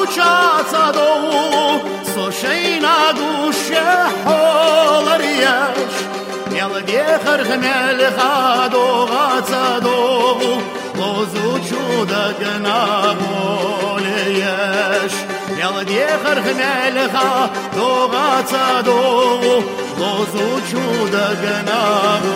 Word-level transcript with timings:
uçaca 0.00 0.94
doğu 0.94 1.80
Soşeyna 2.14 3.12
guşe 3.12 3.84
holar 4.24 5.20
yaş 5.20 5.94
Yal 6.58 6.86
diye 6.86 7.18
kırgmel 7.24 8.00
khado 8.16 9.06
gaca 9.06 9.84
doğu 9.84 10.62
Lozu 10.98 11.68
çuda 11.68 12.24
gna 12.40 13.14
yaş 14.40 15.12
Yal 15.60 15.86
diye 15.88 16.10
kırgmel 16.24 17.08
khado 17.12 18.10
gaca 18.10 18.86
doğu 18.86 19.62
Lozu 20.00 20.48
çuda 20.70 21.28
gna 21.42 21.82
yaş 22.24 22.31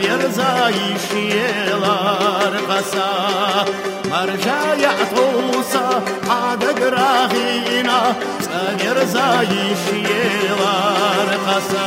verzaishielar 0.00 2.54
basa 2.68 3.08
marjaya 4.10 4.90
atolsa 5.04 5.84
adagrahina 6.40 7.98
verzaishielar 8.80 11.28
basa 11.46 11.86